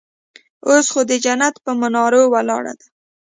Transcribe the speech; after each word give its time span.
اوس 0.67 0.85
خو 0.93 1.01
د 1.09 1.11
جنت 1.25 1.55
پهٔ 1.63 1.73
منارو 1.81 2.21
ولاړه 2.33 2.73
ده 2.79 2.87